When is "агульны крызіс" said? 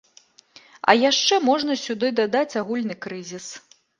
2.61-3.47